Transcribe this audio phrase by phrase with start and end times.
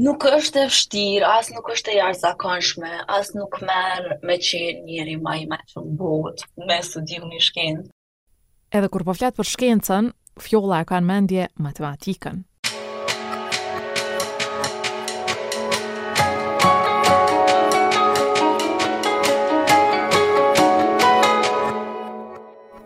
[0.00, 5.16] Nuk është e vështirë, as nuk është e jarëzakonshme, as nuk merë me që njëri
[5.26, 7.74] ma i me të bot, me së dihë një
[8.80, 10.08] Edhe kur po fletë për shkencën,
[10.46, 12.40] fjolla e ka në mendje matematikën.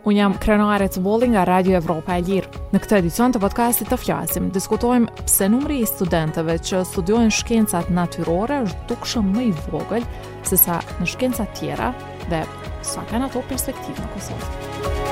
[0.06, 2.60] Unë jam krenuarit së bollin nga Radio Evropa e Lirë.
[2.70, 7.90] Në këtë edicion të podcastit të flasim, diskutojmë pse numri i studentëve që studiojnë shkencat
[7.96, 10.06] natyrore është shumë më i vogël
[10.46, 11.90] se sa në shkencat tjera
[12.30, 12.44] dhe
[12.86, 15.05] sa ka në to perspektivë në Kosovë.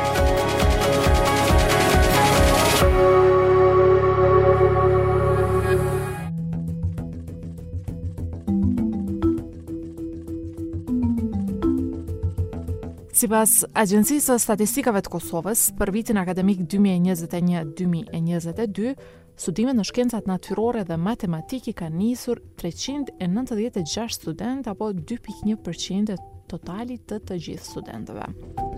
[13.14, 13.46] Si pas
[13.78, 18.96] Agencisë së Statistikave të Kosovës, për vitin akademik 2021-2022,
[19.38, 25.30] studimet në shkencat natyrore dhe matematiki ka njësur 396 student apo 2.1%
[26.50, 28.26] totalit të të gjithë studentëve.
[28.34, 28.73] Muzika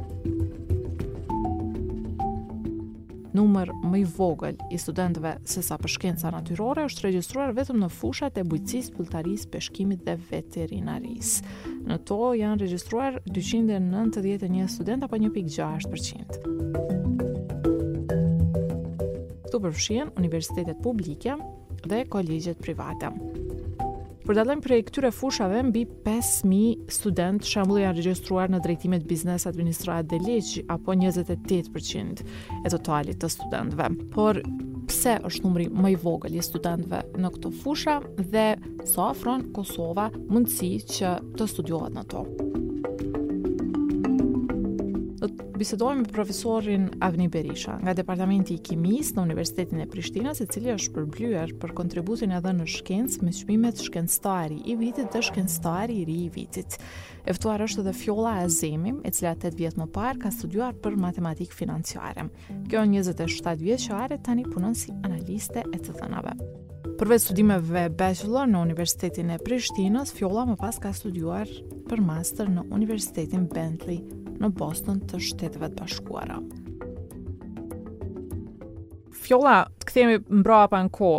[3.36, 7.90] numër më i vogël i studentëve se sa për shkencën natyrore është regjistruar vetëm në
[7.98, 11.54] fushat e bujqësisë, pultarisë, peshkimit dhe veterinarisë.
[11.90, 16.38] Në to janë regjistruar 291 student apo 1.6%.
[19.46, 21.36] Këtu përfshien universitetet publike
[21.86, 23.12] dhe kolegjet private.
[24.26, 30.08] Për dalën prej këtyre fushave mbi 5000 studentë shembull janë regjistruar në drejtimet biznes administrat
[30.10, 32.24] dhe ligj apo 28%
[32.58, 33.88] e totalit të studentëve.
[34.18, 34.42] Por
[34.90, 37.98] pse është numri më i vogël i studentëve në këtë fushë
[38.34, 38.46] dhe
[38.90, 42.26] sa ofron Kosova mundësi që të studiohet në to?
[45.60, 50.72] bisedojmë me profesorin Avni Berisha nga Departamenti i Kimisë në Universitetin e Prishtinës, i cili
[50.74, 55.96] është përblyer për kontributin e dhënë në shkencë me çmimet shkencëtari i vitit të shkencëtari
[56.02, 56.76] i ri i vitit.
[57.26, 60.98] E ftuar është edhe Fjolla Azemi, e cila 8 vjet më parë ka studiuar për
[61.06, 62.28] matematikë financiare.
[62.70, 66.36] Kjo 27 vjet që are tani punon si analiste e të dhënave.
[66.96, 71.50] Përveç studimeve bachelor në Universitetin e Prishtinës, Fjolla më pas ka studiuar
[71.90, 74.00] për master në Universitetin Bentley
[74.40, 76.38] në Boston të shteteve të bashkuara.
[79.26, 81.12] Fjolla, të këthemi mbra pa në ko,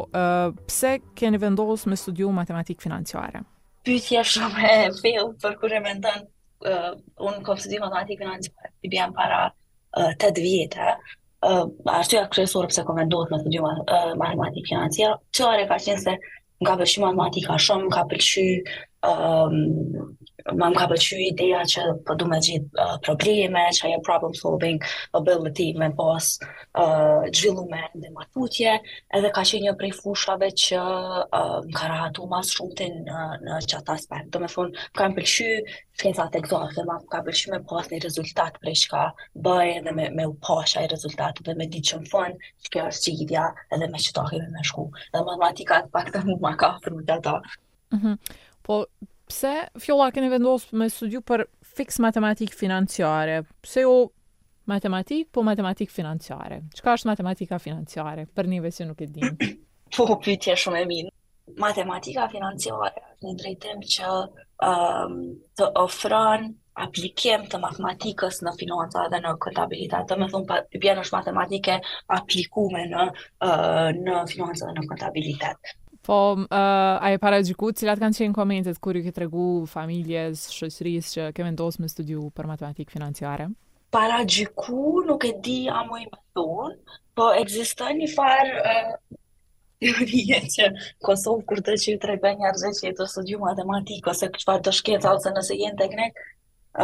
[0.70, 3.42] pse keni vendohës me studiu matematikë financiare?
[3.88, 6.24] Pythja shumë e pëllë për kërë e me ndonë,
[6.72, 6.90] uh,
[7.24, 10.94] unë kom studiu matematikë financiare, i bëjmë para uh, të vjetë,
[11.48, 11.62] uh,
[11.98, 16.18] ashtu pse kom vendohës me studiu uh, matematikë financiare, që are ka qenë se
[16.66, 18.48] nga përshy matematika shumë, nga përshu...
[19.08, 20.16] um,
[20.56, 23.98] më më ka pëllqy ideja që për po du me gjithë uh, probleme, që ajo
[24.08, 24.78] problem solving
[25.20, 26.28] ability me pas
[26.84, 28.78] uh, gjillu me dhe më
[29.18, 33.26] edhe ka që një prej fushave që uh, më ka ratu mas shumë të në,
[33.48, 34.30] në qatë aspekt.
[34.36, 35.52] Do me thunë, më ka më pëllqy
[36.00, 39.04] shkencat e gzohet dhe më ka pëllqy me pas një rezultat prej shka
[39.50, 42.74] bëje dhe me, me u pasha i rezultat dhe me di që më fun, që
[42.78, 44.88] kjo është gjithja edhe me që kemi me shku.
[45.12, 47.40] Dhe matematikat pak të mu ma ka të ato.
[47.96, 48.16] Mm -hmm.
[48.68, 48.84] Po,
[49.28, 51.44] pse fjolla keni vendosë me studiu për
[51.78, 53.42] fix matematikë financiare?
[53.66, 53.94] Pse jo
[54.72, 56.62] matematikë, po matematikë financiare?
[56.80, 58.26] Qka është matematika financiare?
[58.40, 59.52] Për njëve si nuk e dinë.
[59.98, 61.14] po, pytje shumë e minë.
[61.64, 64.08] Matematika financiare, në drejtim që
[64.68, 65.14] um,
[65.62, 66.50] të ofron
[66.86, 70.10] aplikim të matematikës në financa dhe në kontabilitat.
[70.12, 71.78] Të me thumë, bjen është matematike
[72.20, 73.08] aplikume në,
[73.48, 75.78] uh, në financa dhe në kontabilitat.
[76.08, 76.46] Po, uh,
[77.00, 81.24] a e para gjyku, cilat kanë qenë komentet kur ju ke tregu familjes, shëqërisë që
[81.36, 83.50] ke vendosë me studiu për matematikë financiare?
[83.92, 86.78] Para gjyku, nuk e di a më i më thonë,
[87.18, 88.78] po, egzistën një farë
[89.84, 90.70] një uh, që
[91.06, 94.64] Kosovë kur të që i trepe një që i të studiu matematikë, ose këtë farë
[94.70, 96.06] të shketa ose nëse jenë të gne,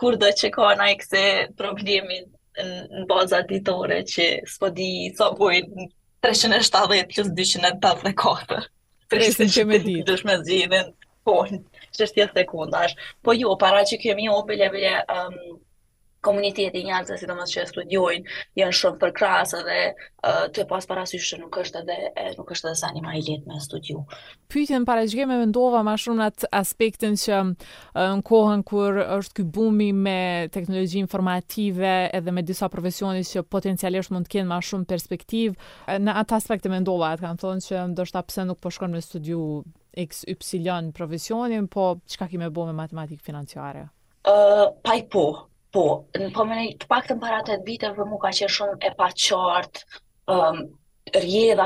[0.00, 1.22] kur do të çekon ai këtë
[1.60, 2.26] problemin
[2.60, 4.88] në baza ditore që s'po di
[5.22, 8.60] sa 370 plus 284.
[9.14, 9.94] Presin që me di.
[10.10, 10.90] Dush me zhjidhin,
[11.28, 11.40] po,
[12.02, 12.96] 60 sekundash.
[13.24, 15.60] Po jo, para që kemi obile, bile, um,
[16.24, 19.78] komuniteti një alëtës, si të mështë që studiojnë, janë shumë për krasë dhe
[20.54, 23.58] të pas parasyshë nuk është edhe nuk është edhe sa një ma i letë me
[23.62, 24.00] studiu.
[24.52, 27.40] Pytën para që gjeme mendova ma shumë në atë aspektin që
[27.94, 30.18] në kohën kur është ky bumi me
[30.54, 35.54] teknologi informative edhe me disa profesionit që potencialisht mund të kenë ma shumë perspektiv,
[35.88, 39.04] në atë aspekt e mendova atë kanë thonë që ndoshta pse nuk po shkon me
[39.04, 39.46] studiu
[39.98, 43.86] x, y, profesionin, po çka y, bëu me y, financiare.
[44.24, 45.38] y, y,
[45.78, 45.82] Po,
[46.18, 48.72] në pëmëni, po të pak të më para të viteve po mu ka qenë shumë
[48.88, 50.00] e pa qartë
[50.34, 50.56] um,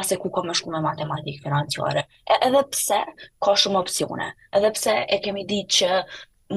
[0.09, 2.03] se ku ka me shku me matematikë financiare.
[2.21, 2.99] E, edhe pse
[3.47, 4.27] ka shumë opcione,
[4.59, 6.03] edhe pse e kemi ditë që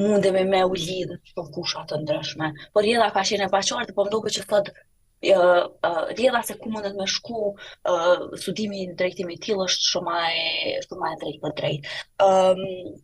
[0.04, 2.52] mundemi me u lidhë të kusha të ndryshme.
[2.76, 4.76] Por rjedha ka qenë e pa qartë, po mdo që thëtë
[5.38, 5.64] uh,
[6.12, 7.40] uh, se ku mundet me shku
[7.94, 12.00] uh, studimi në drejtimi tjilë është shumë e, shumë e drejtë për drejtë.
[12.28, 13.00] Um,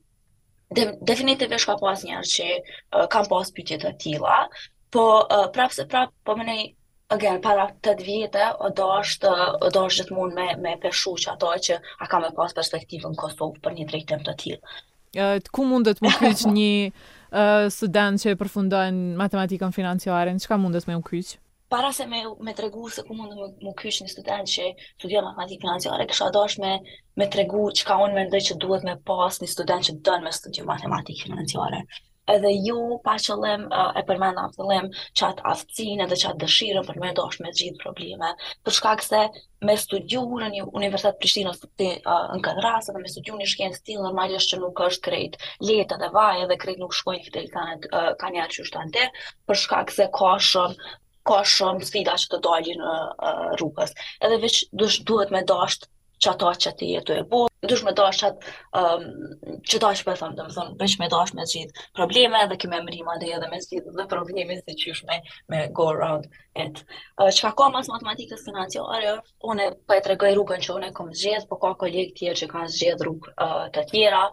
[0.76, 4.38] De, definitivisht ka pas njerë që uh, kam pas pytje të tila,
[4.94, 6.62] po uh, prapë se prapë, po më nej,
[7.12, 9.32] again, para të të vjetë, o do është,
[9.76, 13.60] do gjithë mund me, me që ato që a kam e pas perspektivë në Kosovë
[13.68, 14.78] për një drejtëm të tila.
[15.12, 20.60] Uh, ku mundet më kyqë një uh, student që e përfundojnë matematikën financiarën, që ka
[20.64, 21.04] mundet më më
[21.74, 25.24] para se me me tregu se ku mund të më kysh një student që studion
[25.30, 26.72] matematikë financiare, kisha dash me
[27.22, 30.68] me tregu çka un mendoj që duhet me pas një student që don me studion
[30.72, 31.80] matematikë financiare.
[32.36, 33.64] Edhe ju pa qëllim
[34.00, 37.54] e përmenda në fëllim që atë aftësine dhe që atë dëshirën për me dosh me
[37.60, 38.30] gjithë probleme.
[38.68, 39.22] Për shkak se
[39.70, 44.52] me studiu në një Universitet Prishtinës ti në këtë me studiu një shkjenë stil normalisht
[44.52, 45.40] që nuk është krejt
[45.72, 47.82] letë dhe vajë dhe krejt nuk shkojnë fidelitanet
[48.26, 49.06] kanë atë
[49.48, 50.98] Për shkak se ka shumë
[51.28, 52.94] ka shumë sfida që të dalin në
[53.26, 53.92] uh, rrugës.
[54.28, 55.84] Edhe veç dush, duhet me dash
[56.26, 57.40] çato që ti je e bë.
[57.70, 59.04] Duhet me dash atë um,
[59.72, 61.74] që dash po them, thëmë veç me dash me zgjidh.
[62.00, 64.94] Probleme edhe kimë mrim dhe edhe me zgjidh dhe problemi se që
[65.54, 66.26] me go around
[66.66, 66.84] it.
[67.18, 69.16] Çka uh, ka mas matematikës së nacion, ajo
[69.54, 72.76] unë po e tregoj rrugën që unë kam zgjedh, po ka kolegë tjerë që kanë
[72.80, 74.26] zgjedh rrugë uh, të tjera.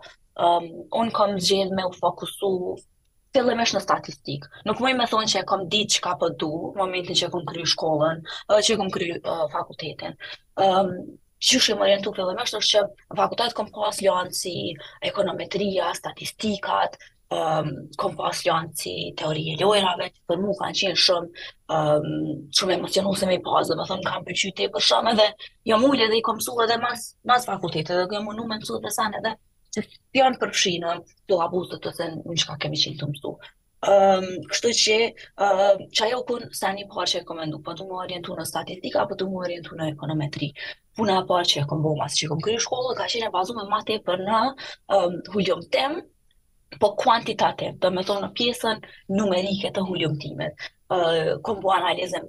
[0.48, 0.68] Um,
[1.04, 2.56] unë kam zgjedh me u fokusu
[3.42, 4.46] fillim është në statistik.
[4.66, 7.26] Nuk mëjë me thonë që e kom ditë që ka po du, në momentin që
[7.28, 8.22] e kom kryu shkollën,
[8.54, 10.16] që e kom uh, fakultetin.
[10.64, 10.92] Um,
[11.46, 14.54] që shumë orientu tu fillim është është që fakultet kom pas lënë si
[15.06, 16.96] ekonometria, statistikat,
[17.34, 17.70] um,
[18.00, 21.44] kom pas lënë si teori e lojrave, që për mu kanë qenë shumë,
[21.78, 22.08] um,
[22.58, 25.28] shumë emocionu se me i pasë, dhe me thonë kam për e për shumë edhe,
[25.72, 28.58] jam jo ujle dhe i kom su edhe mas, mas fakultetet, dhe jam unu me
[28.58, 29.36] mësu dhe sanë edhe,
[29.82, 30.94] se ti janë përfshinë
[31.32, 33.32] to abuzo të sen një çka kemi qenë të mësu.
[33.90, 34.94] Um, kështu që
[35.46, 38.34] um, që ajo kun sa një parë që e komendu për po të më orientu
[38.40, 40.48] në statistika për po të më orientu në ekonometri
[40.98, 43.28] puna e parë që e kom bëma që e kom kërë shkollë ka qenë e
[43.28, 44.40] në bazu me mate për në
[44.98, 45.94] um, hullëm tem
[46.82, 48.82] po kuantitatem dhe me tonë në pjesën
[49.20, 52.24] numerike të hullëm timet uh, kom bëma në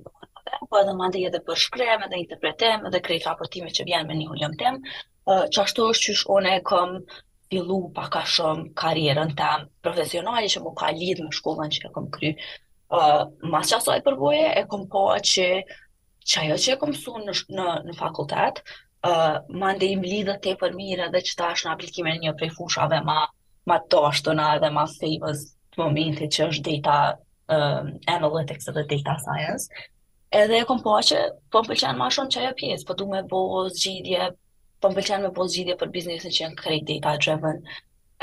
[0.70, 4.20] po edhe më ndihë dhe për shkrem dhe interpretem dhe krejt raportime që vjen me
[4.22, 6.96] një hullëm tem uh, që ashtu është që shone kom
[7.50, 9.50] fillu pa ka shumë karjerën të
[9.86, 12.32] profesionali që mu ka lidhë me shkollën që e kom kry.
[13.00, 13.24] Uh,
[13.54, 15.04] mas që asaj përvoje, e kom po
[15.34, 15.48] që
[16.30, 18.62] që ajo që e kom su në, në, në fakultet,
[19.08, 22.16] uh, ma ndë i lidhë të e për mire dhe që ta është në aplikime
[22.26, 23.18] një prej fushave ma,
[23.72, 25.44] ma to ashtë të na edhe ma sejvës
[25.74, 26.98] të momenti që është data
[27.56, 27.88] uh,
[28.18, 29.86] analytics dhe data science.
[30.44, 33.10] Edhe e kom po që po më pëllqenë ma shumë që ajo pjesë, po du
[33.16, 33.44] me bo
[33.74, 34.30] zgjidje,
[34.82, 37.58] po më pëlqen me pos gjithje për biznesin që janë krejt data driven,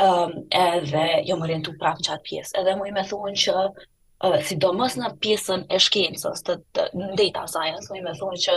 [0.06, 3.56] um, edhe jo më rrëntu prapë në qatë pjesë, edhe mu i me thunë që
[3.64, 6.86] uh, si do mës në pjesën e shkencës të, të
[7.22, 8.56] data science, mu i me thunë që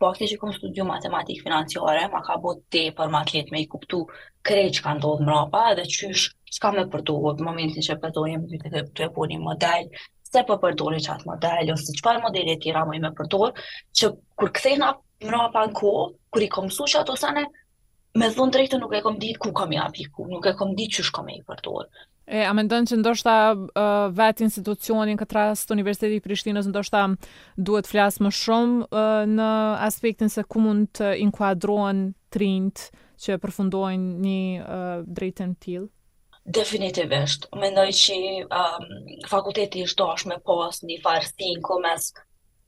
[0.00, 3.60] po akti që kom studiu matematik financiare, ma ka bot te për ma të me
[3.60, 4.04] i kuptu
[4.48, 9.06] krejt që ka ndodhë mrapa, edhe qysh s'ka me përduhë, në momentin që përdojnë të
[9.06, 9.90] e poni model,
[10.32, 13.10] se po përdori që atë model, ose që parë modeli e tjera më i me
[13.18, 13.52] përdor,
[13.98, 14.92] që kur këthejna
[15.26, 17.44] mëra pa në kohë, kur i kom su që ato sene,
[18.18, 20.98] me dhënë drejtë nuk e kom ditë ku kom i apliku, nuk e kom ditë
[20.98, 21.86] që shkom e i përdor.
[22.30, 23.84] E, a me ndonë që ndoshta uh,
[24.18, 27.04] vetë institucionin këtë rast Universiteti i Prishtinës ndoshta
[27.58, 29.50] duhet flasë më shumë uh, në
[29.86, 32.90] aspektin se ku mund të inkuadrohen trindë
[33.20, 35.58] që përfundojnë një uh, drejtën
[36.50, 37.46] Definitivisht.
[37.60, 38.14] Mendoj që
[38.50, 38.86] um,
[39.30, 42.08] fakulteti i shtosh me pas po një farësin ku mes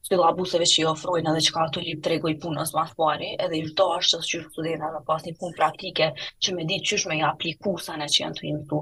[0.06, 3.56] që buseve që i ofrojnë edhe që ka të lip tregoj punës ma fari, edhe
[3.58, 7.18] i shtosh që që studenta me pas një punë praktike që me ditë që shme
[7.18, 8.80] i apliku sa që janë të imësu.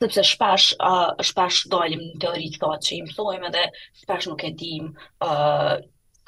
[0.00, 3.66] Sëpse shpesh, uh, shpesh dojim në teori të thotë që imësojmë edhe
[4.04, 4.88] shpesh nuk e dim
[5.28, 5.76] uh,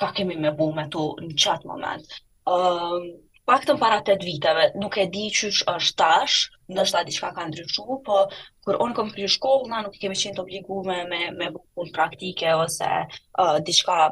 [0.02, 2.18] ka kemi me bu me tu në qatë moment.
[2.56, 3.12] Um,
[3.50, 6.37] pak të para 8 viteve, nuk e di që është tash,
[6.71, 8.21] ndështë ta diçka ka ndryshu, po
[8.66, 11.50] kur onë këmë kryu shkollë, na nuk kemi qenë të obligu me, me, me
[11.97, 12.92] praktike ose
[13.66, 14.09] diçka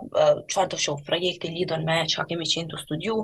[0.53, 3.19] çfarë të shoh projekti lidhen me çka kemi qenë të studiu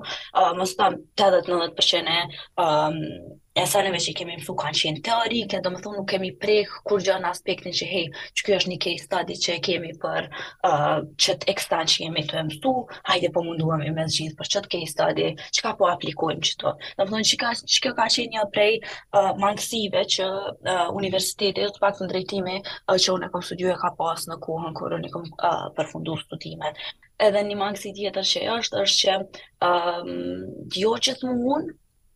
[0.59, 5.97] mos tan 80 90% e sëneve që kemi mësu kanë qenë teorike, do më thunë
[6.01, 9.37] nuk kemi prek kur gjë në aspektin që hej, që kjo është një case study
[9.45, 10.27] që kemi për
[10.67, 12.73] uh, që ekstan që kemi të mësu,
[13.13, 16.43] hajde po munduam i mes gjithë për qëtë të case study, që ka po aplikojmë
[16.49, 16.73] që të.
[16.99, 20.83] Do më thunë që, ka, që kjo ka qenë një prej uh, mangësive që uh,
[20.99, 24.41] universiteti, të pak të ndrejtimi uh, që unë e kom studiu e ka pas në
[24.49, 25.63] kohën kërë unë e kom uh,
[25.95, 26.77] përfundu studimet.
[27.25, 31.75] Edhe një mangësi tjetër që është, është që um, jo që të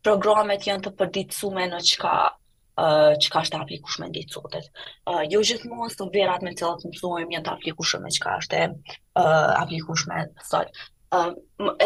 [0.08, 2.18] programet janë të përditësume në qka
[2.78, 4.66] Uh, që ka është të aplikushme në ditë sotet.
[5.10, 8.54] Uh, jo gjithë mund, të verat me cilat mësojmë janë të aplikushme që ka është
[8.54, 10.70] e uh, aplikushme sot.
[11.10, 11.32] Uh,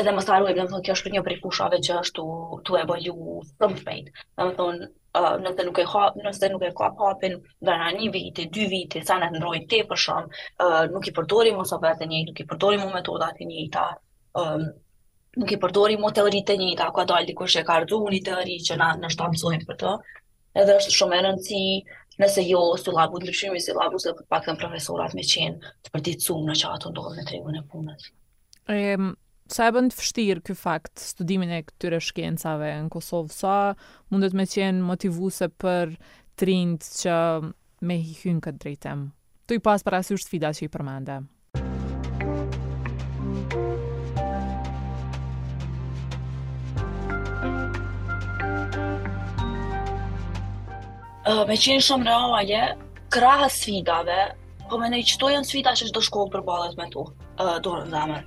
[0.02, 2.58] edhe më sarruj, dhe më thonë, kjo është për një prej fushave që është të,
[2.68, 4.14] të evolu të më fejtë.
[4.36, 7.34] Dhe më thonë, nëse nuk e ka nëse nuk e ka papin
[7.66, 10.38] dhe një vite, dy vite, sa ne ndroi te për shkak,
[10.92, 13.86] nuk i përdorim ose vetë të njëjtë, nuk i përdorim metodat e njëjta.
[15.32, 18.56] nuk i përdorim më teoritë e njëjta, ku dal kush e ka ardhur një teori
[18.68, 19.92] që na na shtamsojnë për të.
[20.60, 21.60] Edhe është shumë e rëndësi
[22.20, 25.88] nëse jo s'u labu të lëshimi, së labu se pak të profesorat me qenë të
[25.94, 28.04] përdi të në që ato ndohë në tregun e punës.
[28.68, 28.96] E,
[29.52, 33.32] Sa e bënd të fështirë këj fakt studimin e këtyre shkencave në Kosovë?
[33.34, 33.56] Sa
[34.14, 35.90] mundet me qenë motivuse për
[36.40, 37.16] të rindë që
[37.90, 39.02] me hi këtë drejtem?
[39.52, 41.18] Të i pas për asyusht fida që i përmende.
[51.28, 52.62] Uh, me qenë shumë në avaje,
[53.18, 54.18] krahës sfidave,
[54.72, 57.58] po me nejë qëto janë sfida që është do shkohë për balet me tu, uh,
[57.68, 58.22] do në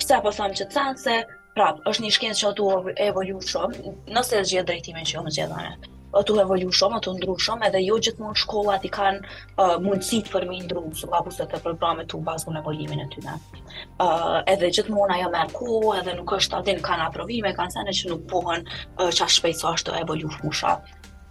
[0.00, 1.16] pse po thëmë që të se,
[1.56, 2.68] prap, është një shkencë që atu
[3.06, 5.72] evolu shumë, nëse e zgjedë drejtimin që jo më zgjedhane,
[6.20, 10.46] atu evolu shumë, atu ndru shumë, edhe jo gjithmonë shkollat i kanë uh, mundësit për
[10.50, 14.40] me ndru, së babu se të programe të u bazgu në volimin e ty uh,
[14.54, 18.24] edhe gjithmonë ajo merë ku, edhe nuk është atin kanë aprovime, kanë sene që nuk
[18.32, 20.76] pohën uh, që ashtë shpejtë ashtë të evolu fusha.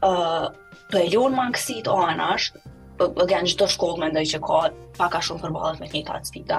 [0.05, 0.47] Uh,
[0.93, 2.51] për e lonë mangësit o anash,
[2.99, 4.55] Again, gjithë të shkollë që ka
[4.97, 6.57] paka shumë përbalët me një sfida,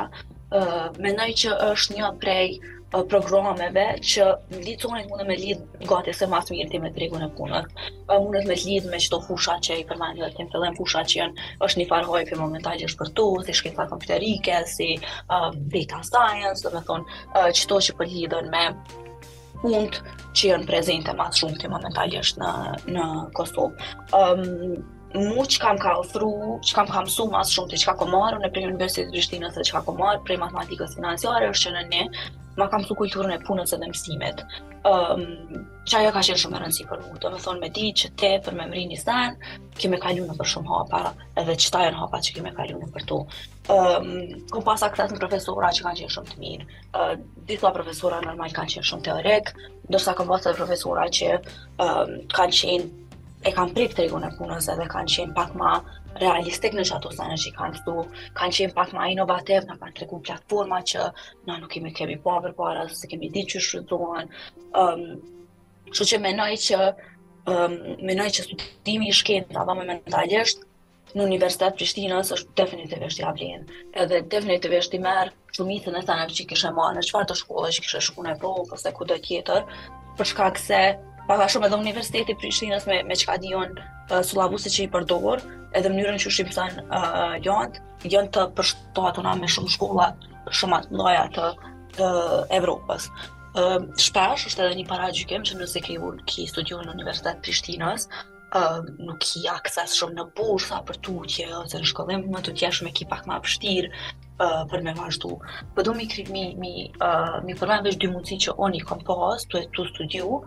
[0.52, 2.50] me që është një prej
[2.90, 7.28] programeve që në ditë mundet me lidhë gati se masë mirë ti me tregu në
[7.38, 7.69] punët.
[8.11, 11.47] Mundet me lidhë me qëto fusha që i përmanë dhe tim fillem fusha që janë
[11.69, 14.88] është një farhoj për momentalje është për tu, si shkifat kompiterike, si
[15.30, 18.64] uh, data science, dhe me thonë uh, qëto që për lidhën me
[19.62, 20.02] punët
[20.35, 22.52] që janë prezente masë shumë ti momentalje në,
[22.97, 23.92] në Kosovë.
[24.19, 24.80] Um,
[25.14, 26.31] mu që kam ka ofru,
[26.62, 29.64] që kam ka mësu mas shumë të që ka komarë në prej Universitetit Prishtinës dhe
[29.67, 32.05] që ka komarë prej matematikës financiare është që në ne,
[32.61, 34.45] ma kam su kulturën e punës edhe mësimet.
[34.87, 35.25] Um,
[35.90, 38.12] që ajo ka qenë shumë e rëndësi për mu, të me thonë me di që
[38.21, 39.35] te për me mëri një sen,
[39.81, 41.02] kime kalu në për shumë hapa
[41.43, 43.19] edhe që ta e në hapa që kime kalu në për tu.
[43.75, 44.09] Um,
[44.55, 46.69] kom pas akses në profesora që kanë qenë shumë të mirë,
[47.00, 47.12] uh,
[47.50, 49.52] disa profesora normal kanë qenë shumë teorek,
[49.90, 53.00] dërsa kom pas profesora që um, kanë qenë
[53.45, 55.71] e kanë prit të rigun e punës edhe kanë qenë pak ma
[56.21, 57.95] realistik në ato usane që i kanë këtu,
[58.39, 61.07] kanë qenë pak ma inovativ, në kanë tregun platforma që
[61.49, 64.41] na nuk kemi kemi po avrë para, se kemi di që shrydojnë,
[64.83, 65.07] um,
[65.91, 67.79] që që menoj që um,
[68.11, 70.67] menoj që studimi i shkendë të me mentalisht,
[71.11, 76.45] në Universitet Prishtinës është definitivisht i avlinë edhe definitivisht i merë shumitën e thanev që
[76.45, 79.09] i kishe ma në qëfar të shkollë që i kishe shku në Evropë ose ku
[79.11, 79.65] do tjetër,
[80.21, 80.83] përshka këse
[81.31, 83.77] paka shumë edhe universiteti Prishtinës me me çka dijon
[84.11, 85.43] uh, që i përdor,
[85.79, 87.79] edhe mënyrën që shqiptan uh, janë,
[88.15, 90.09] janë të përshtohat ona me shumë shkolla
[90.59, 91.53] shumë të mëdha të
[92.01, 92.09] të
[92.59, 93.07] Evropës.
[93.61, 98.07] Uh, shpesh është edhe një paradigjem që nëse ke ul ki studion në Universitet Prishtinës,
[98.59, 102.83] uh, nuk i akses shumë në bursa për tutje ose në shkollim më të tjesh
[102.87, 105.33] me ki pak më vështirë uh, për me vazhdu.
[105.79, 109.47] Po do mi kri mi mi uh, mi përmend vetë dy mundësi që oni kompas,
[109.51, 110.43] tu e tu studiu,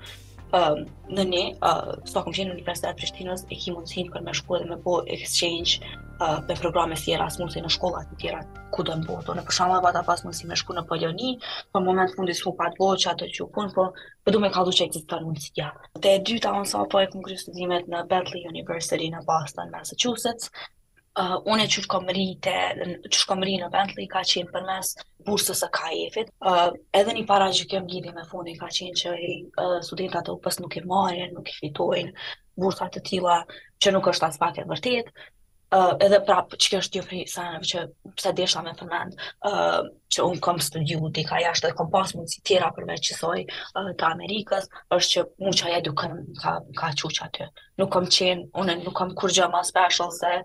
[0.56, 4.62] në ne, uh, sot kam qenë në e Prishtinës, e ki mundësin për me shkuar
[4.62, 5.80] edhe me po exchange
[6.22, 8.44] uh, për programe si Erasmus e në shkollat të tjera
[8.76, 9.34] ku do në botë.
[9.40, 12.54] Në përshama dhe ata pas mundësi me shku në Poloni, për po moment fundi s'ku
[12.62, 13.88] pa të bo që ato që u punë, për po,
[14.26, 15.72] për po me kallu që eksistë të mundësi tja.
[16.06, 20.54] dyta, unë sa po e këmë kry studimet në Bentley University në Boston, Massachusetts,
[21.20, 22.54] uh, unë e qështë kom rrite,
[23.06, 24.94] qështë kom rrite në Bentley, ka qenë për mes
[25.28, 26.32] bursës e KF-it.
[26.42, 30.32] Uh, ah, edhe një para që kemë gjithi me funi, ka qenë që uh, studentat
[30.32, 32.18] e u nuk e marjen, nuk e fitojnë
[32.62, 33.38] bursat të tila
[33.82, 35.14] që nuk është asë pak e vërtit.
[35.74, 37.80] Uh, edhe prap që kjo është tjofri sajnëve që
[38.14, 39.16] pëse desha me përmend
[39.50, 39.80] uh,
[40.14, 43.16] që unë kom studiu t'i ka jashtë dhe kom pas mund si tjera përveç që
[43.18, 43.40] soj
[43.80, 46.12] uh, të Amerikës është që mu që aja ka,
[46.78, 47.50] ka quqa të.
[47.82, 50.36] Nuk kom qenë, unë nuk kom kur gjëma special se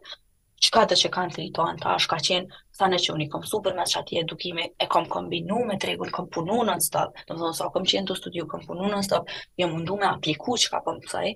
[0.58, 3.30] qëka të që kanë të i toan tash, ka qenë, sa në që unë i
[3.30, 6.84] kom super me që ati edukimi, e kom kombinu me tregull, kom punu në në
[6.88, 9.70] stop, të më thonë, sa kom qenë të studiu, kom punu në stop, jë jo
[9.72, 11.32] mundu me apliku që ka pëmë po pësaj,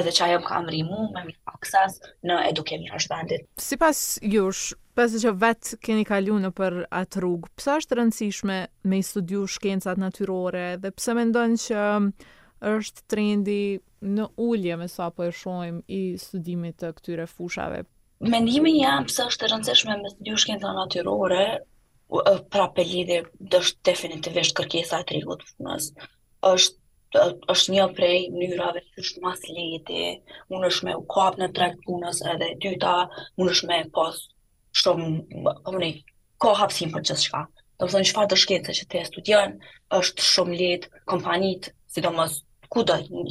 [0.00, 3.44] edhe që ajo më kam rimu me më akses në edukimi në shvendit.
[3.60, 3.98] Si pas
[4.32, 9.04] jush, pas që vetë keni kalu në për atë rrugë, pësa është rëndësishme me i
[9.04, 11.84] studiu shkencat natyrore dhe pësa me ndonë që
[12.72, 13.60] është trendi
[14.02, 17.82] në ullje me sa po e shojmë i studimit të këtyre fushave
[18.22, 21.38] Mendimi jam pse është e rëndësishme me ndryshkën tonë natyrore,
[22.56, 23.16] pra për lidhje
[23.54, 25.88] do definitivisht kërkesa e tregut punës.
[26.52, 26.78] Është
[27.54, 30.04] është një prej mënyrave që është mas lejti,
[30.54, 32.92] unë është me u kap në trekt punës edhe dyta,
[33.36, 34.16] unë është me pas
[34.82, 37.42] shumë, këmë po ko hapsim për qësë shka.
[37.80, 39.56] Do të thënë që të që të studion,
[39.98, 42.42] është shumë lehtë kompanit, si do mësë,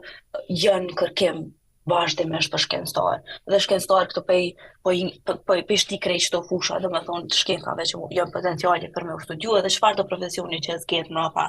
[0.68, 1.46] janë kërkim
[1.92, 3.22] vazhdimisht për shkencëtar.
[3.54, 4.42] Dhe shkencëtar këtu pej
[4.90, 9.18] po po pe shti krej këto fusha, domethënë të shkencave që janë potenciale për me
[9.18, 11.48] u studiu edhe çfarë do profesioni që zgjet mbrapa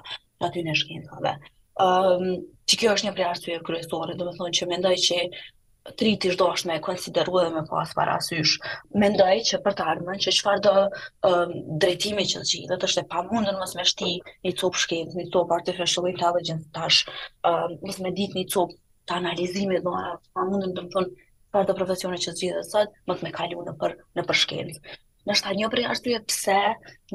[0.49, 1.35] aty në shkencave.
[1.81, 5.21] Ëm, um, ti kjo është një prej arsyeve kryesore, domethënë që mendoj që
[6.00, 8.55] triti çdo është me konsideru dhe me pas parasysh.
[9.03, 10.73] Mendoj që për të ardhmen që çfarë do
[11.31, 11.50] um,
[11.85, 14.11] drejtimi që të gjithë është e pamundur mos me shti
[14.49, 17.05] një cop shkencë, një cop artificial intelligence tash,
[17.53, 18.73] um, mos me ditë një cop
[19.08, 21.08] të analizimit do ana pa po mundën të thon
[21.54, 24.94] çfarë do profesione që zgjidhë sot, më të më kalu në për në për shkencë.
[25.30, 26.54] Në një prej arsye pse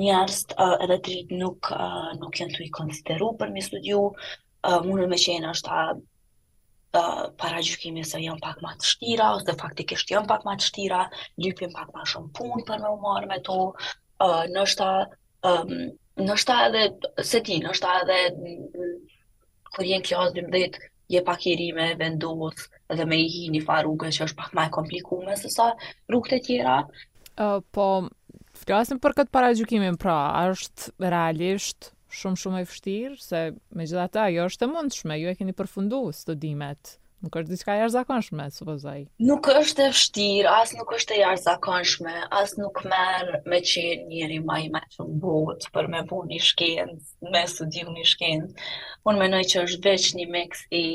[0.04, 4.80] njerëz uh, edhe tri nuk uh, nuk janë të i konsideru për mi studiu, uh,
[4.86, 9.58] mundën me qenë është a uh, para gjykimi se janë pak ma të shtira, ose
[9.64, 11.02] faktikisht janë pak ma të shtira,
[11.46, 13.58] lypin pak ma shumë punë për me umarë me to,
[14.26, 14.90] uh, nështa,
[15.50, 15.76] um,
[16.60, 16.86] edhe,
[17.34, 18.22] se ti, nështa edhe,
[19.74, 20.48] kur jenë klasë
[21.10, 24.38] je pak i ri me vendos dhe me i hi një farë rrugë që është
[24.44, 25.72] pak ma e komplikume se sa
[26.12, 26.76] rrugët e tjera.
[27.42, 27.88] Uh, po,
[28.64, 30.20] flasim për këtë para gjukimin, pra,
[30.54, 33.42] është realisht shumë shumë e fështirë, se
[33.80, 37.74] me gjitha ta, jo është e mundshme, ju e keni përfundu studimet Nuk është diçka
[37.78, 39.00] jashtëzakonshme, supozoj.
[39.30, 44.38] Nuk është e vështirë, as nuk është e jashtëzakonshme, as nuk merr me qenë njëri
[44.52, 48.70] më i më të mbut për me punë shkencë, me studiu në shkencë.
[49.12, 50.86] Unë mendoj që është veç një miks i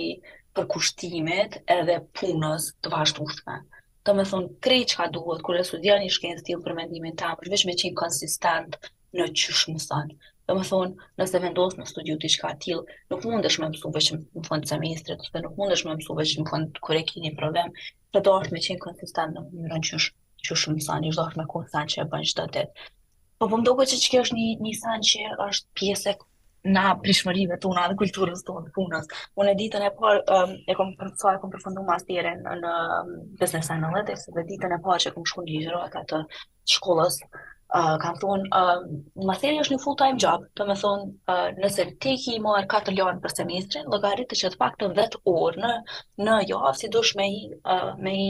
[0.59, 3.61] përkushtimit edhe punës të vazhdueshme.
[4.09, 7.21] Do të thonë, kri çka duhet kur e studion një shkencë të tillë për mendimin
[7.21, 8.81] tam, është veç me qenë konsistent
[9.21, 10.07] në çështën e
[10.49, 12.81] Dhe më thonë, nëse vendosë në studiu t'i shka atil,
[13.13, 16.35] nuk mundesh me mësu veç në fund të semestrit, dhe nuk mundesh me mësu veç
[16.41, 17.73] në fund kërë e kini problem,
[18.17, 20.01] dhe do është me qenë konsistent në mënyrën që
[20.49, 22.67] që shumë san, i shdo është me kohë san që e bënë qdo det.
[23.41, 26.15] Po po mdogo që që kjo është një, një san që është pjesë
[26.77, 29.09] na prishmërive tona dhe kulturës tonë, punës.
[29.41, 32.77] Unë e ditën e parë, um, e kom përcua, e kom përfundu masterin në, në
[33.01, 36.23] um, business analytics, dhe ditën e parë që kom shku një gjëro e të
[36.77, 37.21] shkollës,
[37.99, 38.85] kam thonë, uh,
[39.43, 42.69] thënë është një full time job, të më thonë, uh, nëse ti ki i marë
[42.71, 45.73] 4 janë për semestrin, logarit të që të pak të 10 orë në,
[46.29, 47.41] në javë, jo, si dush me i,
[47.75, 48.29] uh, me i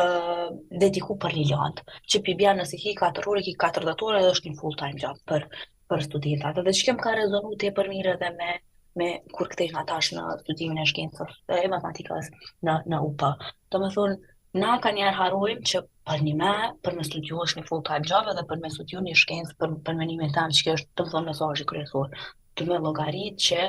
[0.00, 0.50] uh,
[0.84, 4.20] dediku për një janë, që pi bja nëse ki 4 orë, ki 4 dhe orë,
[4.34, 5.48] është një full time job për,
[5.90, 8.52] për studentat, dhe që kem ka rezonu të e për mirë edhe me
[9.00, 12.28] me kur këtë natash tash në studimin e shkencës e matematikës
[12.68, 13.30] në, në UPA.
[13.72, 14.20] Të më thonë,
[14.54, 16.50] na ka njerë harrojmë që për një me,
[16.86, 19.72] për me studiu është një full time job dhe për me studiu një shkencë për,
[19.88, 22.20] për me një me tamë që kjo është të më thonë mesajë kërësorë,
[22.60, 23.64] të me logaritë që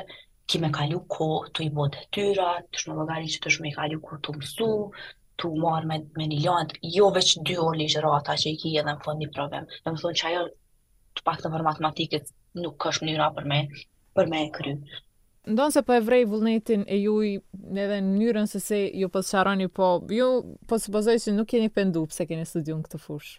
[0.52, 1.26] ki me kalu ko
[1.58, 4.70] të i bodë tyra, të shme logaritë që të shme i kalu ko të mësu,
[5.42, 8.86] të marr me me një lëndë jo veç dy orë ligjërata që i ki edhe
[8.90, 9.66] në fund një problem.
[9.82, 10.46] Në të thonë që ajo
[11.18, 12.30] të paktën për matematikën
[12.62, 13.60] nuk ka mënyra për me
[14.20, 14.78] për me kry
[15.50, 17.26] ndonë se po e vrej vullnetin e juj
[17.78, 20.28] edhe në njërën se se ju po sharoni, po ju
[20.68, 23.36] po së që nuk keni pendu pëse keni studiu në këtë fush.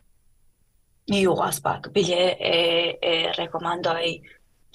[1.12, 2.54] Një ju as pak, bilje e,
[3.00, 4.14] e rekomandoj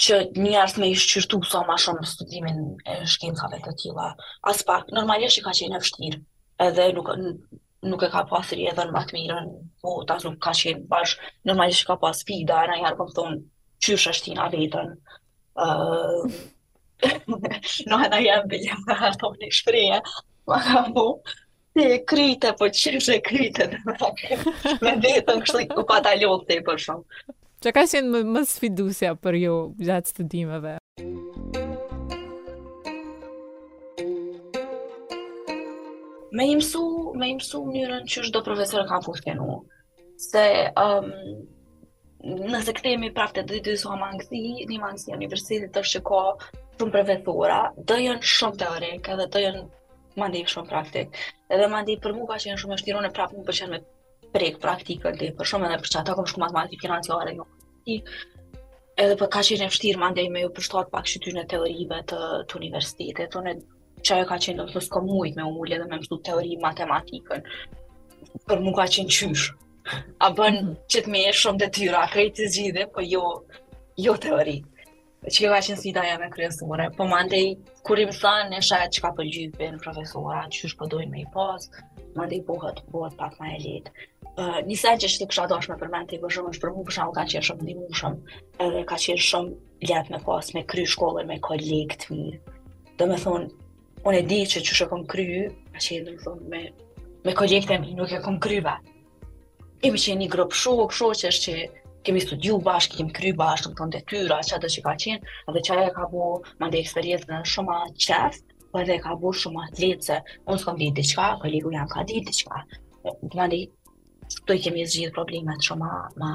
[0.03, 4.11] që njërës me ishtë qyrtu sa so ma shumë studimin e shkencave të tila.
[4.53, 6.21] As pak, normalisht i ka qenë e fështirë,
[6.68, 7.11] edhe nuk,
[7.92, 9.49] nuk e ka pasri edhe në matë mirën,
[9.85, 13.09] po tas nuk ka qenë bashkë, normalisht i ka pas fida, e në jarë po
[13.11, 13.37] më thonë,
[13.85, 14.97] qyrë shështina vetën,
[17.26, 17.58] Nuk e
[17.90, 20.02] nuk e në bëllë, nuk e nuk e nuk e nuk
[20.72, 21.38] e nuk e nuk e e
[21.72, 26.44] Ti e kryte, po që që e kryte, me vetëm kështë i ku pata ljotë
[26.50, 27.20] të i për shumë.
[27.64, 30.74] Që ka shenë më, më sfidusja për jo gjatë studimeve?
[36.36, 39.56] Me imësu njërën që është do profesorë ka përkenu.
[40.28, 40.44] Se
[40.84, 41.08] um,
[42.22, 46.11] nëse këthemi prapë të dhëtë dhëtë dhëtë dhëtë dhëtë dhëtë dhëtë dhëtë dhëtë dhëtë dhëtë
[46.82, 47.56] shumë përvethura,
[47.88, 49.61] do jenë shumë teorik edhe do jenë
[50.22, 51.18] më ndihë shumë praktik.
[51.56, 53.80] Edhe më për mu ka që jenë shumë shtironë e prapë më përqenë me
[54.37, 57.44] prekë praktikë ndihë, për shumë edhe për të ata kom shumë matematikë financiare jo.
[57.87, 57.98] I,
[58.96, 61.35] edhe për po ka që jenë shtirë më ndihë me ju përshtot pak që ty
[61.38, 63.54] në teorive të, të universitetet, të në
[64.06, 67.46] që ajo ka qenë do të s'ko mujtë me umullë edhe me mështu teori matematikën.
[68.48, 69.58] Për mu ka qenë qyshë
[70.23, 70.59] a bën
[70.92, 73.23] që të shumë të tyra, a krejtë të zgjidhe, po jo,
[73.99, 74.59] jo teori.
[75.23, 77.49] Që ka qenë sida jam e kryesore, po më ndej,
[77.87, 81.29] kur më thënë, në shajt që ka përgjypin profesorat, që është përdojnë po me i
[81.35, 81.68] pas,
[82.18, 83.92] më ndej pohët, pohët pak ma e letë.
[84.33, 86.97] Uh, një sen që shtë kësha dosh me përmenti, për shumë është për mu për
[86.99, 87.88] shumë, ka qenë shumë ndimu
[88.66, 92.55] edhe ka qenë shumë letë me pas, me kry shkollën, me kolegë të mirë.
[93.03, 93.51] Do me thonë,
[94.03, 95.27] unë e di që që shë kom kry,
[95.77, 96.16] ka qenë,
[96.53, 96.62] me
[97.23, 98.59] me, kolegë të mirë, nuk e kom kry
[99.83, 101.53] Kemi qenë një grup shok, shoqesh që
[102.09, 105.33] kemi studiu bashkë, kemi kry bashkë, më tonë dhe tyra, që atë që ka qenë,
[105.53, 106.29] edhe që aja ka bo
[106.62, 110.62] më ndë eksperiencën shumë a qeft, po edhe ka bo shumë a letë se unë
[110.62, 113.14] s'kom ditë diqka, kolegu jam janë ka ditë diqka, qka.
[113.25, 113.62] Më ndë i,
[114.38, 116.35] të i kemi zgjithë problemet shumë a më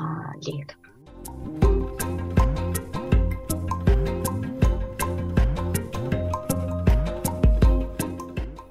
[0.49, 1.86] letë.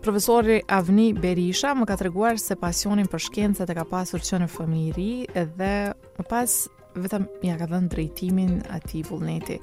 [0.06, 4.38] Profesori Avni Berisha më ka të reguar se pasionin për shkencët e ka pasur që
[4.38, 5.06] në fëmiri
[5.56, 5.70] dhe
[6.20, 6.54] më pas
[6.94, 9.58] vetëm ja ka dhenë drejtimin ati vullneti.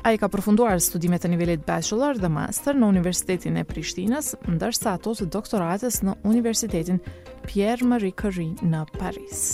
[0.00, 4.96] A i ka përfunduar studimet e nivellit bachelor dhe master në Universitetin e Prishtinës, ndërsa
[4.96, 7.02] ato të doktoratës në Universitetin
[7.44, 9.50] Pierre Marie Curie në Paris.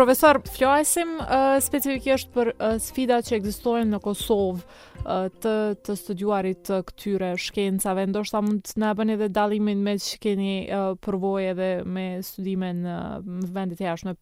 [0.00, 1.26] profesor, flasim uh,
[1.60, 5.52] specifikisht për uh, sfidat që ekzistojnë në Kosovë uh, të
[5.84, 10.54] të studiuarit uh, këtyre shkencave, ndoshta mund të na bëni edhe dallimin me që keni
[10.72, 14.16] uh, përvojë edhe me studimin uh, në vendet e jashtme.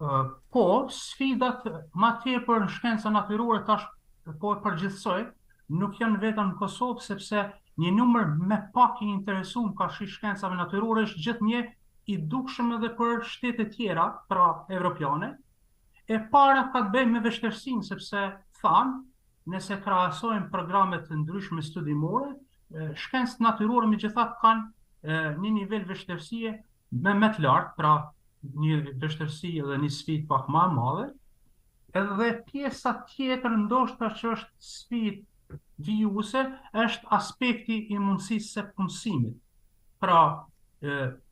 [0.00, 0.64] Uh, po,
[1.00, 3.84] sfidat më të tjera për shkencën natyrore tash
[4.40, 5.18] po e përgjithsoj,
[5.82, 7.44] nuk janë vetëm në Kosovë sepse
[7.84, 11.66] një numër më pak i interesuar ka shkencave natyrore është gjithnjë
[12.10, 15.28] i dukshëm edhe për shtete tjera, pra evropiane,
[16.10, 18.24] e para ka të bëjmë me vështërsin, sepse
[18.62, 19.00] thanë,
[19.52, 22.32] nëse krahasojmë programet të ndryshme studimore,
[23.04, 26.52] shkencët natyrore me gjitha kanë një nivel vështërsie
[27.04, 27.94] me më të lartë, pra
[28.62, 31.08] një vështërsie dhe një sfit pak ma madhe,
[31.98, 35.22] edhe pjesa tjetër ndoshtë që është sfit
[35.86, 36.40] vijuse,
[36.78, 39.34] është aspekti i mundësisë se punësimit.
[40.02, 40.22] Pra,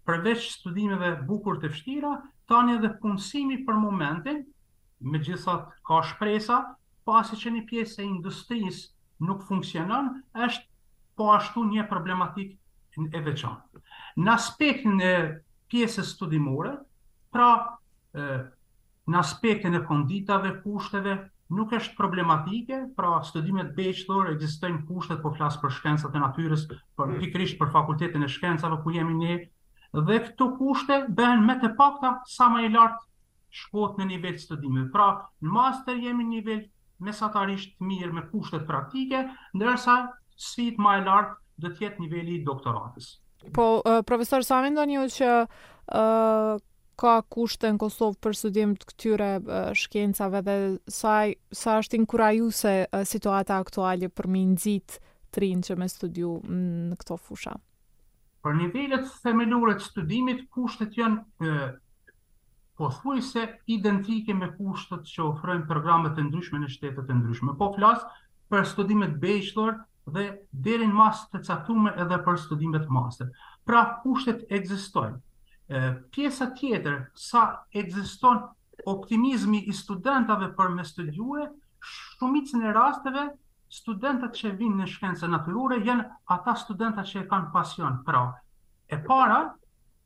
[0.09, 2.11] përveç studimeve bukur të vështira,
[2.53, 4.39] tani edhe punësimi për momentin,
[5.13, 6.61] me gjithat ka shpresa,
[7.09, 10.67] pasi po që një pjesë e industrisë nuk funksionon, është
[11.21, 12.57] po ashtu një problematik
[13.01, 13.57] e veçan.
[14.21, 15.13] Në aspektin e
[15.71, 16.75] pjesës studimore,
[17.33, 17.51] pra
[18.15, 21.15] në aspektin e konditave, kushteve,
[21.51, 26.65] nuk është problematike, pra studimet beqëtër, egzistojnë kushtet po flasë për shkencët e natyres,
[26.99, 27.61] për pikrisht mm.
[27.65, 29.39] për fakultetin e shkencave, ku jemi ne
[29.93, 33.03] dhe këto kushte bëhen më të pakta sa më i lartë
[33.63, 34.87] shkot në nivel studimi.
[34.95, 35.07] Pra,
[35.43, 36.61] në master jemi në nivel
[37.03, 39.25] mesatarisht mirë me kushtet praktike,
[39.57, 39.97] ndërsa
[40.47, 43.09] sfit më i lartë dhe tjetë niveli doktoratës.
[43.57, 46.61] Po, uh, profesor, sa do një që uh,
[47.01, 50.57] ka kushte në Kosovë për studim të këtyre uh, shkencave dhe
[50.93, 51.17] sa,
[51.51, 57.17] sa është inkurajuse uh, situata aktuale për minë të rinë që me studiu në këto
[57.17, 57.57] fusha?
[58.47, 61.71] Për nivellet themelore të studimit, kushtet janë e,
[62.81, 62.89] po
[63.77, 67.55] identike me kushtet që ofrojnë programet të ndryshme në shtetet të ndryshme.
[67.63, 68.09] Po flasë
[68.55, 69.77] për studimet bachelor
[70.17, 70.25] dhe
[70.69, 73.29] derin masë të caktume edhe për studimet master.
[73.71, 75.21] Pra kushtet egzistojnë.
[76.15, 77.41] pjesa tjetër sa
[77.81, 78.41] egziston
[78.91, 81.45] optimizmi i studentave për me studiue,
[81.93, 83.29] shumicën e rasteve
[83.71, 86.05] studentët që vinë në shkencë natyrore janë
[86.35, 88.01] ata studentët që e kanë pasion.
[88.07, 88.23] Pra,
[88.91, 89.39] e para,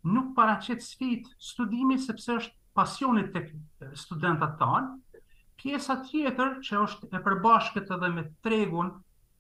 [0.05, 5.19] nuk para qëtë sfit studimi sepse është pasionit të studentat tanë,
[5.63, 8.91] pjesa tjetër që është e përbashkët edhe me tregun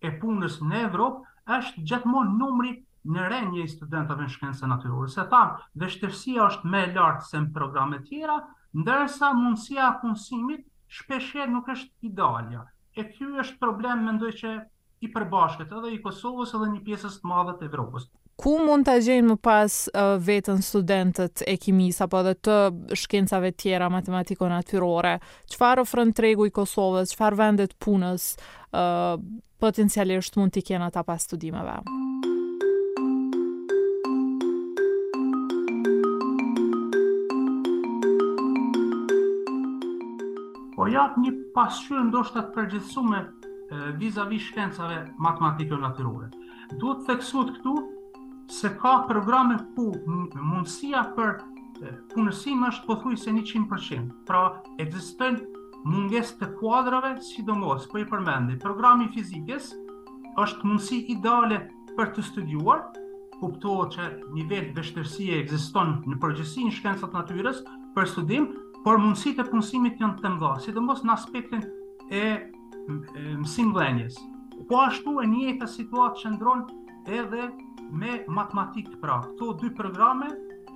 [0.00, 1.22] e punës në Evropë,
[1.58, 2.72] është gjithmonë numri
[3.12, 5.10] në rrenjë i studentëve në shkencë natyrore.
[5.12, 8.38] Se thamë, vështërsia është me lartë se në programe tjera,
[8.74, 10.64] ndërsa mundësia punësimit
[10.96, 12.64] shpesher nuk është idealja
[12.96, 14.52] e kjo është problem me ndoj që
[15.04, 18.06] i përbashkët edhe i Kosovës edhe një pjesës të madhët e Evropës.
[18.40, 22.56] Ku mund të gjenë më pas uh, vetën studentët e kimis apo edhe të
[23.02, 25.16] shkencave tjera matematiko natyrore?
[25.54, 27.14] Qëfar ofrën tregu i Kosovës?
[27.14, 28.32] Qëfar vendet punës
[28.74, 29.14] uh,
[29.62, 31.78] potencialisht mund t'i kena ta pas studimeve?
[31.94, 32.33] Muzika
[40.84, 43.18] po një pasqyrë ndoshtë të përgjithsume
[44.00, 46.26] vis-a-vis shkencave matematikën natyrure.
[46.80, 47.72] Duhet të eksut këtu
[48.52, 51.38] se ka programe ku mundësia për
[52.12, 54.42] punësim është po se 100%, pra
[54.84, 55.40] egzistën
[55.84, 59.72] munges të kuadrave, si do mos, për po i përmendi, programi fizikës
[60.44, 61.62] është mundësi ideale
[61.96, 62.84] për të studiuar,
[63.40, 67.64] kuptohet që një vetë vështërsie egziston në përgjësi në shkencët natyres
[67.96, 68.52] për studim,
[68.84, 71.62] por mundësit e punësimit janë të mëdha, si në aspektin
[72.10, 74.16] e, e mësim dhenjes.
[74.68, 76.64] Po ashtu e një situatë që ndronë
[77.18, 77.48] edhe
[77.90, 79.16] me matematikë pra.
[79.28, 80.28] Këto dy programe,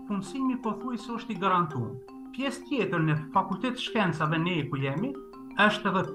[0.08, 1.90] punësimi po se është i garantuar.
[2.36, 5.12] Pjesë tjetër në fakultet shkencave ne ku jemi,
[5.60, 6.08] është edhe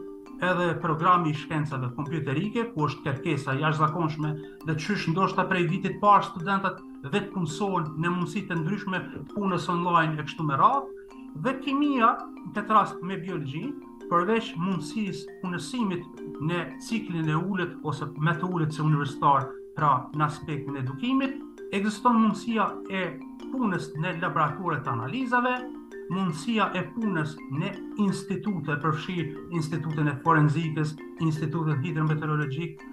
[0.44, 4.32] edhe programi i shkencave kompjuterike, ku është kërkesa jashtëzakonshme
[4.68, 6.82] dhe çysh ndoshta prej vitit parë studentat
[7.14, 9.00] vetë punësojnë në mundësi të ndryshme
[9.36, 11.03] punës online e kështu me radhë
[11.42, 13.66] dhe kimia në këtë rast me biologji,
[14.12, 20.26] përveç mundësis punësimit në ciklin e ullet ose me të ullet se universitar pra në
[20.28, 21.34] aspektin e edukimit,
[21.74, 23.06] egziston mundësia e
[23.48, 25.56] punës në laboratorët të analizave,
[26.14, 27.72] mundësia e punës në
[28.06, 29.18] institute, përfshi
[29.58, 30.94] institutën e forenzikës,
[31.32, 32.84] institutin hidrometeorologik,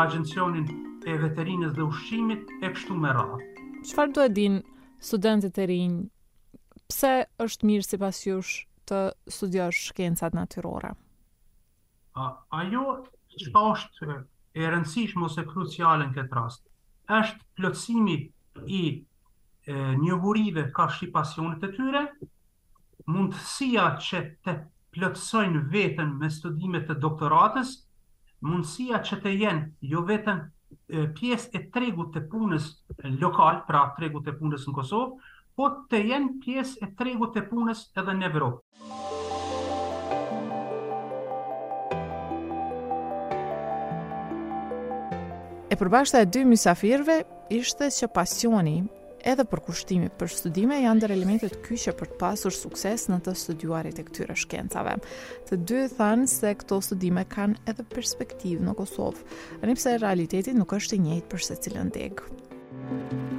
[0.00, 0.64] agencionin
[1.06, 3.70] e veterinës dhe ushqimit e kështu më rratë.
[3.90, 4.62] Qëfar do e din
[5.02, 6.04] studentit e rinjë
[6.90, 7.10] pse
[7.42, 9.00] është mirë si pas jush të
[9.36, 10.92] studiosh shkencat natyrore?
[12.16, 12.26] A,
[12.60, 12.84] ajo
[13.36, 14.14] që është
[14.56, 16.62] e rëndësishme ose kruciale në këtë rast,
[17.18, 18.14] është plëtsimi
[18.76, 18.94] i e,
[20.00, 22.04] njëhurive ka shi pasionit e tyre,
[23.12, 24.54] mundësia që të
[24.96, 27.74] plëtsojnë vetën me studimet të doktoratës,
[28.48, 30.40] mundësia që të jenë jo vetën
[31.18, 32.64] pjesë e tregut të punës
[33.20, 35.16] lokal, pra tregut të punës në Kosovë,
[35.56, 38.62] po të jenë pjesë e tregut të punës edhe në Evropë.
[45.66, 48.76] E përbashta e dy misafirve, ishte që pasioni
[49.26, 53.34] edhe për kushtimi për studime janë dhe elementet kyqe për të pasur sukses në të
[53.40, 54.94] studuarit e këtyre shkencave.
[55.48, 59.26] Të dy thanë se këto studime kanë edhe perspektivë në Kosovë,
[59.66, 62.34] nëpse realiteti nuk është i njëjtë për se cilën degë.
[62.76, 63.35] Thank you.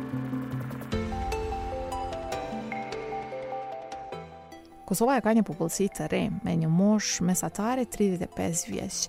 [4.87, 8.99] Kosova e ka një popullsi të re, me një mosh mesatare 35 vjeq.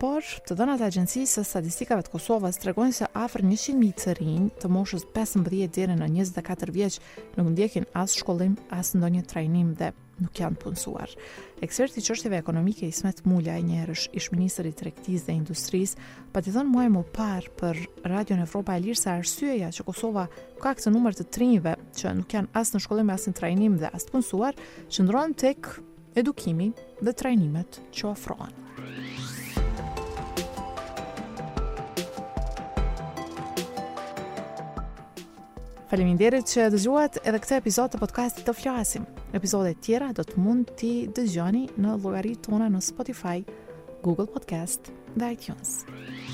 [0.00, 4.56] Por, të dhënat e agjensisë së statistikave të Kosovës tregojnë se afër 100.000 të rinjë
[4.62, 5.44] të moshës 15
[5.76, 6.96] deri në 24 vjeç
[7.36, 11.12] nuk ndjekin as shkollim, as ndonjë trajnim dhe nuk janë punësuar.
[11.62, 16.00] Eksperti i çështjeve ekonomike Ismet Mulja, një erësh ish ministri i tregtisë dhe industrisë,
[16.32, 20.72] të dhënë muaj më parë për Radio Evropa e Lirë se arsyeja që Kosova ka
[20.72, 24.06] këtë numër të trinjve që nuk janë as në shkollim as në trajnim dhe as
[24.08, 24.58] të punësuar,
[25.06, 25.68] ndronë tek
[26.18, 28.58] edukimi dhe trajnimet që ofrohen.
[35.92, 39.04] Faleminderit që dëgjuat edhe këtë epizod të podcastit të flasim.
[39.36, 43.38] Epizodet tjera do të mund t'i dëgjoni në llogaritë tona në Spotify,
[44.02, 46.31] Google Podcast dhe iTunes.